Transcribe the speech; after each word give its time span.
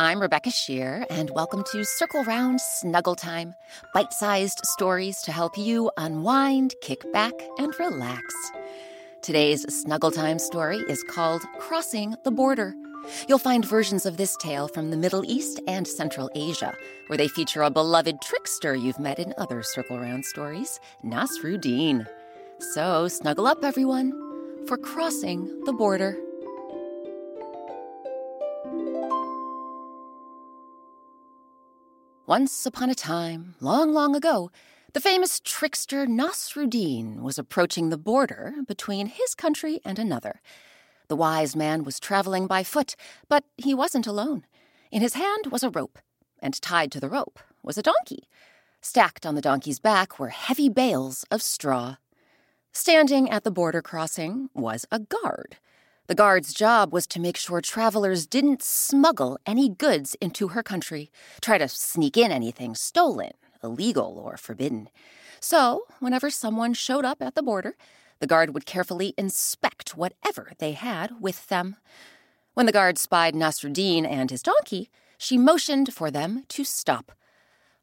I'm 0.00 0.20
Rebecca 0.20 0.50
Sheir, 0.50 1.06
and 1.08 1.30
welcome 1.30 1.62
to 1.70 1.84
Circle 1.84 2.24
Round 2.24 2.60
Snuggle 2.60 3.14
Time 3.14 3.54
bite 3.92 4.12
sized 4.12 4.60
stories 4.64 5.22
to 5.22 5.30
help 5.30 5.56
you 5.56 5.88
unwind, 5.96 6.74
kick 6.80 7.12
back, 7.12 7.32
and 7.58 7.72
relax. 7.78 8.22
Today's 9.22 9.62
Snuggle 9.72 10.10
Time 10.10 10.40
story 10.40 10.78
is 10.88 11.04
called 11.04 11.42
Crossing 11.60 12.16
the 12.24 12.32
Border. 12.32 12.74
You'll 13.28 13.38
find 13.38 13.64
versions 13.64 14.04
of 14.04 14.16
this 14.16 14.36
tale 14.38 14.66
from 14.66 14.90
the 14.90 14.96
Middle 14.96 15.24
East 15.30 15.60
and 15.68 15.86
Central 15.86 16.28
Asia, 16.34 16.74
where 17.06 17.16
they 17.16 17.28
feature 17.28 17.62
a 17.62 17.70
beloved 17.70 18.20
trickster 18.20 18.74
you've 18.74 18.98
met 18.98 19.20
in 19.20 19.32
other 19.38 19.62
Circle 19.62 20.00
Round 20.00 20.24
stories, 20.24 20.80
Nasruddin. 21.04 22.04
So 22.58 23.06
snuggle 23.06 23.46
up, 23.46 23.62
everyone, 23.62 24.12
for 24.66 24.76
Crossing 24.76 25.62
the 25.66 25.72
Border. 25.72 26.18
Once 32.26 32.64
upon 32.64 32.88
a 32.88 32.94
time, 32.94 33.54
long, 33.60 33.92
long 33.92 34.16
ago, 34.16 34.50
the 34.94 35.00
famous 35.00 35.40
trickster 35.44 36.06
Nasruddin 36.06 37.20
was 37.20 37.38
approaching 37.38 37.90
the 37.90 37.98
border 37.98 38.54
between 38.66 39.08
his 39.08 39.34
country 39.34 39.78
and 39.84 39.98
another. 39.98 40.40
The 41.08 41.16
wise 41.16 41.54
man 41.54 41.84
was 41.84 42.00
traveling 42.00 42.46
by 42.46 42.62
foot, 42.62 42.96
but 43.28 43.44
he 43.58 43.74
wasn't 43.74 44.06
alone. 44.06 44.46
In 44.90 45.02
his 45.02 45.12
hand 45.12 45.48
was 45.50 45.62
a 45.62 45.68
rope, 45.68 45.98
and 46.38 46.58
tied 46.62 46.90
to 46.92 47.00
the 47.00 47.10
rope 47.10 47.40
was 47.62 47.76
a 47.76 47.82
donkey. 47.82 48.26
Stacked 48.80 49.26
on 49.26 49.34
the 49.34 49.42
donkey's 49.42 49.78
back 49.78 50.18
were 50.18 50.30
heavy 50.30 50.70
bales 50.70 51.26
of 51.30 51.42
straw. 51.42 51.96
Standing 52.72 53.28
at 53.28 53.44
the 53.44 53.50
border 53.50 53.82
crossing 53.82 54.48
was 54.54 54.86
a 54.90 54.98
guard. 54.98 55.58
The 56.06 56.14
guard's 56.14 56.52
job 56.52 56.92
was 56.92 57.06
to 57.08 57.20
make 57.20 57.38
sure 57.38 57.62
travelers 57.62 58.26
didn't 58.26 58.62
smuggle 58.62 59.38
any 59.46 59.70
goods 59.70 60.14
into 60.20 60.48
her 60.48 60.62
country, 60.62 61.10
try 61.40 61.56
to 61.56 61.66
sneak 61.66 62.18
in 62.18 62.30
anything 62.30 62.74
stolen, 62.74 63.32
illegal, 63.62 64.20
or 64.22 64.36
forbidden. 64.36 64.90
So, 65.40 65.84
whenever 66.00 66.28
someone 66.28 66.74
showed 66.74 67.06
up 67.06 67.22
at 67.22 67.34
the 67.34 67.42
border, 67.42 67.74
the 68.20 68.26
guard 68.26 68.52
would 68.52 68.66
carefully 68.66 69.14
inspect 69.16 69.96
whatever 69.96 70.52
they 70.58 70.72
had 70.72 71.22
with 71.22 71.46
them. 71.48 71.76
When 72.52 72.66
the 72.66 72.72
guard 72.72 72.98
spied 72.98 73.34
Nasruddin 73.34 74.06
and 74.06 74.30
his 74.30 74.42
donkey, 74.42 74.90
she 75.16 75.38
motioned 75.38 75.94
for 75.94 76.10
them 76.10 76.44
to 76.48 76.64
stop. 76.64 77.12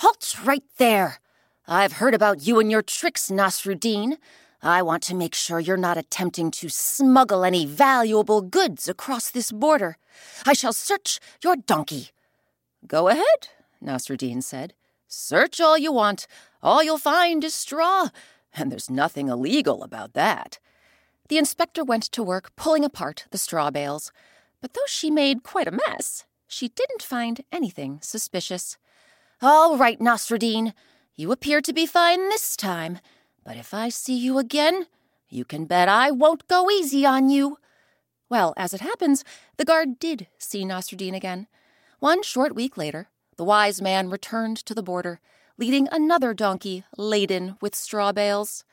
Halt 0.00 0.34
right 0.44 0.64
there! 0.78 1.20
I've 1.68 1.92
heard 1.92 2.14
about 2.14 2.44
you 2.44 2.58
and 2.58 2.68
your 2.68 2.82
tricks, 2.82 3.30
Nasruddin. 3.30 4.16
I 4.62 4.82
want 4.82 5.04
to 5.04 5.14
make 5.14 5.34
sure 5.34 5.60
you're 5.60 5.76
not 5.76 5.96
attempting 5.96 6.50
to 6.52 6.68
smuggle 6.68 7.44
any 7.44 7.64
valuable 7.64 8.40
goods 8.40 8.88
across 8.88 9.30
this 9.30 9.52
border. 9.52 9.96
I 10.44 10.52
shall 10.52 10.72
search 10.72 11.20
your 11.44 11.54
donkey. 11.54 12.08
Go 12.86 13.08
ahead, 13.08 13.48
Nasruddin 13.82 14.42
said. 14.42 14.74
Search 15.06 15.60
all 15.60 15.78
you 15.78 15.92
want. 15.92 16.26
All 16.62 16.82
you'll 16.82 16.98
find 16.98 17.44
is 17.44 17.54
straw, 17.54 18.08
and 18.54 18.70
there's 18.72 18.90
nothing 18.90 19.28
illegal 19.28 19.82
about 19.84 20.14
that. 20.14 20.58
The 21.28 21.38
inspector 21.38 21.84
went 21.84 22.04
to 22.04 22.22
work 22.22 22.54
pulling 22.56 22.84
apart 22.84 23.26
the 23.30 23.38
straw 23.38 23.70
bales, 23.70 24.10
but 24.60 24.74
though 24.74 24.80
she 24.86 25.10
made 25.10 25.44
quite 25.44 25.68
a 25.68 25.78
mess, 25.88 26.24
she 26.48 26.68
didn't 26.68 27.02
find 27.02 27.42
anything 27.52 28.00
suspicious. 28.02 28.76
All 29.40 29.76
right, 29.76 30.00
Nasruddin, 30.00 30.72
you 31.14 31.30
appear 31.30 31.60
to 31.60 31.72
be 31.72 31.86
fine 31.86 32.28
this 32.28 32.56
time. 32.56 32.98
But 33.48 33.56
if 33.56 33.72
I 33.72 33.88
see 33.88 34.14
you 34.14 34.36
again, 34.36 34.88
you 35.30 35.46
can 35.46 35.64
bet 35.64 35.88
I 35.88 36.10
won't 36.10 36.46
go 36.48 36.70
easy 36.70 37.06
on 37.06 37.30
you. 37.30 37.56
Well, 38.28 38.52
as 38.58 38.74
it 38.74 38.82
happens, 38.82 39.24
the 39.56 39.64
guard 39.64 39.98
did 39.98 40.26
see 40.36 40.66
Nasruddin 40.66 41.14
again. 41.14 41.46
One 41.98 42.22
short 42.22 42.54
week 42.54 42.76
later, 42.76 43.08
the 43.38 43.44
wise 43.44 43.80
man 43.80 44.10
returned 44.10 44.58
to 44.58 44.74
the 44.74 44.82
border, 44.82 45.20
leading 45.56 45.88
another 45.90 46.34
donkey 46.34 46.84
laden 46.98 47.56
with 47.62 47.74
straw 47.74 48.12
bales. 48.12 48.64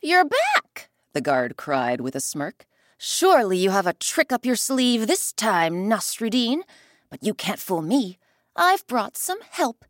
You're 0.00 0.24
back, 0.24 0.88
the 1.12 1.20
guard 1.20 1.56
cried 1.56 2.00
with 2.00 2.14
a 2.14 2.20
smirk. 2.20 2.64
Surely 2.96 3.58
you 3.58 3.70
have 3.70 3.88
a 3.88 3.92
trick 3.92 4.30
up 4.30 4.46
your 4.46 4.54
sleeve 4.54 5.08
this 5.08 5.32
time, 5.32 5.90
Nasruddin. 5.90 6.60
But 7.10 7.24
you 7.24 7.34
can't 7.34 7.58
fool 7.58 7.82
me. 7.82 8.18
I've 8.54 8.86
brought 8.86 9.16
some 9.16 9.40
help. 9.50 9.84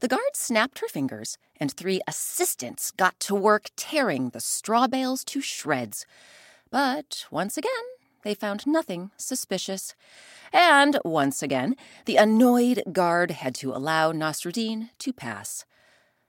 The 0.00 0.08
guard 0.08 0.34
snapped 0.34 0.80
her 0.80 0.88
fingers, 0.88 1.38
and 1.58 1.72
three 1.72 2.00
assistants 2.06 2.90
got 2.90 3.18
to 3.20 3.34
work 3.34 3.70
tearing 3.76 4.30
the 4.30 4.40
straw 4.40 4.86
bales 4.86 5.24
to 5.24 5.40
shreds. 5.40 6.04
But 6.70 7.24
once 7.30 7.56
again, 7.56 7.70
they 8.22 8.34
found 8.34 8.66
nothing 8.66 9.10
suspicious. 9.16 9.94
And 10.52 10.98
once 11.04 11.42
again, 11.42 11.76
the 12.04 12.16
annoyed 12.16 12.82
guard 12.92 13.30
had 13.30 13.54
to 13.56 13.72
allow 13.72 14.12
Nasruddin 14.12 14.90
to 14.98 15.12
pass. 15.12 15.64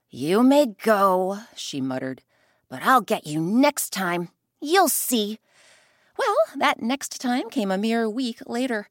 You 0.08 0.42
may 0.42 0.66
go, 0.66 1.40
she 1.54 1.80
muttered, 1.80 2.22
but 2.70 2.82
I'll 2.82 3.02
get 3.02 3.26
you 3.26 3.40
next 3.40 3.92
time. 3.92 4.30
You'll 4.60 4.88
see. 4.88 5.40
Well, 6.18 6.36
that 6.56 6.80
next 6.80 7.20
time 7.20 7.50
came 7.50 7.70
a 7.70 7.76
mere 7.76 8.08
week 8.08 8.38
later. 8.46 8.88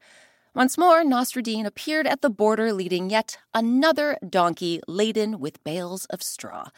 Once 0.58 0.76
more, 0.76 1.04
Nasruddin 1.04 1.68
appeared 1.68 2.08
at 2.08 2.24
the 2.24 2.32
border 2.32 2.74
leading 2.74 3.12
yet 3.12 3.38
another 3.54 4.18
donkey 4.28 4.82
laden 4.88 5.40
with 5.40 5.64
bales 5.64 6.06
of 6.06 6.24
straw. 6.24 6.70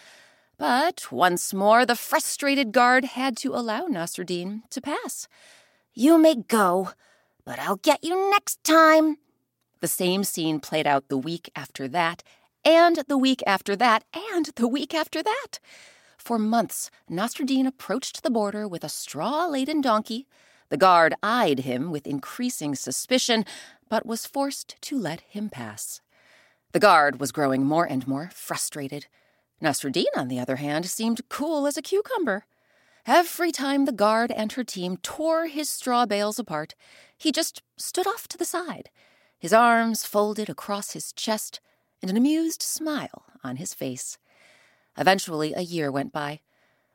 But 0.57 1.09
once 1.13 1.53
more, 1.53 1.85
the 1.85 1.95
frustrated 1.95 2.73
guard 2.73 3.06
had 3.06 3.38
to 3.38 3.56
allow 3.56 3.85
Nasruddin 3.85 4.63
to 4.72 4.81
pass. 4.81 5.29
You 5.94 6.17
may 6.17 6.35
go, 6.35 6.90
but 7.45 7.57
I'll 7.57 7.78
get 7.78 8.03
you 8.03 8.29
next 8.29 8.62
time. 8.66 9.16
The 9.79 9.88
same 9.88 10.25
scene 10.25 10.59
played 10.59 10.85
out 10.85 11.07
the 11.07 11.17
week 11.17 11.50
after 11.56 11.88
that, 11.88 12.22
and 12.66 12.97
the 13.07 13.17
week 13.17 13.41
after 13.47 13.78
that, 13.78 14.03
and 14.13 14.47
the 14.57 14.67
week 14.67 14.94
after 14.94 15.23
that. 15.23 15.59
For 16.17 16.38
months, 16.38 16.91
Nasruddin 17.09 17.66
approached 17.66 18.23
the 18.23 18.29
border 18.29 18.67
with 18.67 18.84
a 18.84 18.90
straw 18.90 19.47
laden 19.47 19.79
donkey 19.79 20.28
the 20.69 20.78
guard 20.78 21.13
eyed 21.22 21.59
him 21.59 21.91
with 21.91 22.07
increasing 22.07 22.75
suspicion, 22.75 23.46
but 23.90 24.06
was 24.06 24.25
forced 24.25 24.75
to 24.81 24.97
let 24.97 25.22
him 25.22 25.50
pass. 25.50 26.02
The 26.72 26.80
guard 26.80 27.19
was 27.19 27.31
growing 27.31 27.66
more 27.66 27.85
and 27.85 28.07
more 28.07 28.30
frustrated. 28.34 29.08
Nasruddin, 29.62 30.06
on 30.16 30.28
the 30.28 30.40
other 30.40 30.58
hand, 30.58 30.85
seemed 30.85 31.28
cool 31.29 31.68
as 31.68 31.78
a 31.78 31.81
cucumber. 31.81 32.46
Every 33.06 33.52
time 33.52 33.85
the 33.85 33.91
guard 33.91 34.31
and 34.31 34.52
her 34.52 34.63
team 34.63 34.97
tore 34.97 35.47
his 35.47 35.69
straw 35.69 36.06
bales 36.06 36.38
apart, 36.38 36.75
he 37.18 37.31
just 37.31 37.63
stood 37.75 38.06
off 38.06 38.28
to 38.28 38.38
the 38.38 38.46
side, 38.46 38.90
his 39.40 39.53
arms 39.53 40.06
folded 40.06 40.50
across 40.50 40.91
his 40.91 41.12
chest, 41.13 41.59
and 42.02 42.12
an 42.12 42.18
amused 42.18 42.62
smile 42.62 43.24
on 43.44 43.56
his 43.56 43.74
face. 43.74 44.18
Eventually, 44.97 45.53
a 45.53 45.62
year 45.62 45.91
went 45.91 46.12
by. 46.12 46.41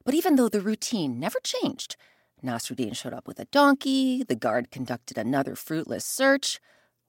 But 0.05 0.15
even 0.15 0.37
though 0.37 0.51
the 0.51 0.61
routine 0.61 1.19
never 1.19 1.41
changed, 1.43 1.97
Nasruddin 2.45 2.95
showed 2.95 3.15
up 3.15 3.27
with 3.27 3.41
a 3.41 3.47
donkey, 3.47 4.23
the 4.23 4.35
guard 4.35 4.71
conducted 4.71 5.17
another 5.17 5.57
fruitless 5.57 6.05
search. 6.05 6.61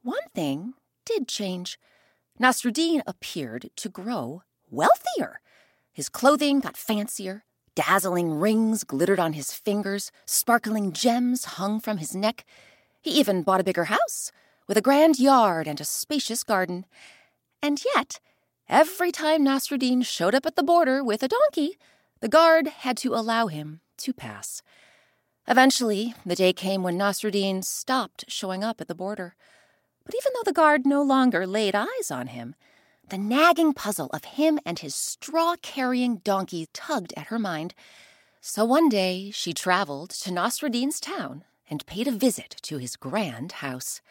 One 0.01 0.27
thing 0.33 0.73
did 1.05 1.27
change. 1.27 1.77
Nasruddin 2.39 3.01
appeared 3.05 3.69
to 3.75 3.89
grow 3.89 4.43
wealthier. 4.69 5.41
His 5.91 6.09
clothing 6.09 6.59
got 6.59 6.77
fancier, 6.77 7.43
dazzling 7.75 8.33
rings 8.33 8.83
glittered 8.83 9.19
on 9.19 9.33
his 9.33 9.53
fingers, 9.53 10.11
sparkling 10.25 10.91
gems 10.91 11.45
hung 11.45 11.79
from 11.79 11.97
his 11.97 12.15
neck. 12.15 12.45
He 13.01 13.11
even 13.11 13.43
bought 13.43 13.61
a 13.61 13.65
bigger 13.65 13.85
house, 13.85 14.31
with 14.67 14.77
a 14.77 14.81
grand 14.81 15.19
yard 15.19 15.67
and 15.67 15.79
a 15.79 15.85
spacious 15.85 16.43
garden. 16.43 16.85
And 17.61 17.81
yet, 17.95 18.19
every 18.67 19.11
time 19.11 19.45
Nasruddin 19.45 20.05
showed 20.05 20.35
up 20.35 20.45
at 20.45 20.55
the 20.55 20.63
border 20.63 21.03
with 21.03 21.23
a 21.23 21.27
donkey, 21.27 21.77
the 22.21 22.29
guard 22.29 22.67
had 22.67 22.97
to 22.97 23.13
allow 23.13 23.47
him 23.47 23.81
to 23.97 24.13
pass. 24.13 24.61
Eventually, 25.47 26.15
the 26.25 26.35
day 26.35 26.53
came 26.53 26.81
when 26.81 26.97
Nasruddin 26.97 27.63
stopped 27.63 28.25
showing 28.27 28.63
up 28.63 28.81
at 28.81 28.87
the 28.87 28.95
border. 28.95 29.35
But 30.03 30.15
even 30.15 30.31
though 30.33 30.43
the 30.43 30.53
guard 30.53 30.85
no 30.85 31.03
longer 31.03 31.45
laid 31.45 31.75
eyes 31.75 32.09
on 32.09 32.27
him, 32.27 32.55
the 33.09 33.17
nagging 33.17 33.73
puzzle 33.73 34.09
of 34.11 34.25
him 34.25 34.59
and 34.65 34.79
his 34.79 34.95
straw 34.95 35.55
carrying 35.61 36.17
donkey 36.17 36.67
tugged 36.73 37.13
at 37.15 37.27
her 37.27 37.37
mind. 37.37 37.75
So 38.41 38.65
one 38.65 38.89
day 38.89 39.29
she 39.31 39.53
traveled 39.53 40.09
to 40.11 40.31
Nasruddin's 40.31 40.99
town 40.99 41.43
and 41.69 41.85
paid 41.85 42.07
a 42.07 42.11
visit 42.11 42.55
to 42.63 42.77
his 42.77 42.95
grand 42.95 43.53
house. 43.53 44.01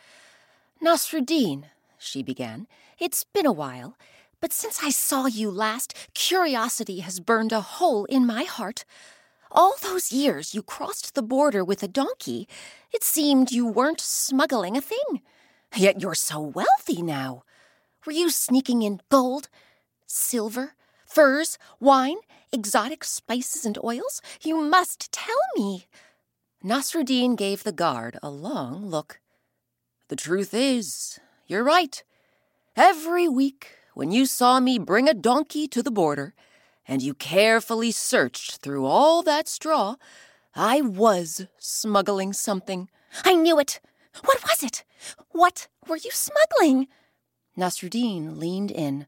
Nasruddin, 0.80 1.64
she 1.98 2.22
began, 2.22 2.68
it's 2.98 3.24
been 3.24 3.46
a 3.46 3.52
while, 3.52 3.96
but 4.40 4.52
since 4.52 4.80
I 4.84 4.90
saw 4.90 5.26
you 5.26 5.50
last, 5.50 5.94
curiosity 6.14 7.00
has 7.00 7.18
burned 7.18 7.52
a 7.52 7.60
hole 7.60 8.04
in 8.04 8.26
my 8.26 8.44
heart. 8.44 8.84
All 9.56 9.76
those 9.80 10.10
years 10.10 10.52
you 10.52 10.62
crossed 10.62 11.14
the 11.14 11.22
border 11.22 11.64
with 11.64 11.84
a 11.84 11.88
donkey, 11.88 12.48
it 12.92 13.04
seemed 13.04 13.52
you 13.52 13.64
weren't 13.64 14.00
smuggling 14.00 14.76
a 14.76 14.80
thing. 14.80 15.22
Yet 15.76 16.02
you're 16.02 16.16
so 16.16 16.40
wealthy 16.40 17.02
now. 17.02 17.44
Were 18.04 18.12
you 18.12 18.30
sneaking 18.30 18.82
in 18.82 19.00
gold, 19.10 19.48
silver, 20.06 20.74
furs, 21.06 21.56
wine, 21.78 22.16
exotic 22.50 23.04
spices 23.04 23.64
and 23.64 23.78
oils? 23.84 24.20
You 24.42 24.60
must 24.60 25.12
tell 25.12 25.38
me. 25.56 25.86
Nasruddin 26.64 27.36
gave 27.36 27.62
the 27.62 27.72
guard 27.72 28.18
a 28.24 28.30
long 28.30 28.84
look. 28.86 29.20
The 30.08 30.16
truth 30.16 30.52
is, 30.52 31.20
you're 31.46 31.62
right. 31.62 32.02
Every 32.74 33.28
week, 33.28 33.68
when 33.94 34.10
you 34.10 34.26
saw 34.26 34.58
me 34.58 34.80
bring 34.80 35.08
a 35.08 35.14
donkey 35.14 35.68
to 35.68 35.80
the 35.82 35.92
border, 35.92 36.34
and 36.86 37.02
you 37.02 37.14
carefully 37.14 37.90
searched 37.90 38.58
through 38.58 38.84
all 38.84 39.22
that 39.22 39.48
straw, 39.48 39.96
I 40.54 40.80
was 40.80 41.46
smuggling 41.58 42.32
something. 42.32 42.88
I 43.24 43.34
knew 43.34 43.58
it. 43.58 43.80
What 44.24 44.42
was 44.42 44.62
it? 44.62 44.84
What 45.30 45.68
were 45.88 45.96
you 45.96 46.10
smuggling? 46.10 46.88
Nasruddin 47.56 48.38
leaned 48.38 48.70
in. 48.70 49.06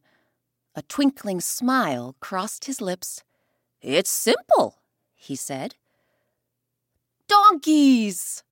A 0.75 0.83
twinkling 0.83 1.41
smile 1.41 2.17
crossed 2.21 2.67
his 2.67 2.81
lips. 2.81 3.23
It's 3.81 4.11
simple, 4.11 4.79
he 5.15 5.37
said. 5.37 5.77
Donkeys! 7.29 8.43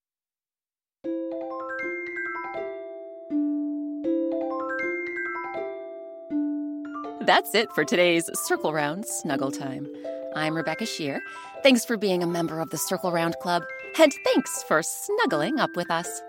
That's 7.26 7.54
it 7.54 7.72
for 7.72 7.86
today's 7.86 8.28
Circle 8.34 8.74
Round 8.74 9.06
Snuggle 9.06 9.50
Time. 9.50 9.88
I'm 10.36 10.54
Rebecca 10.54 10.84
Sheir. 10.84 11.20
Thanks 11.62 11.82
for 11.82 11.96
being 11.96 12.22
a 12.22 12.26
member 12.26 12.60
of 12.60 12.68
the 12.68 12.76
Circle 12.76 13.12
Round 13.12 13.34
Club, 13.40 13.64
and 13.98 14.12
thanks 14.24 14.62
for 14.64 14.82
snuggling 14.82 15.58
up 15.58 15.74
with 15.74 15.90
us. 15.90 16.20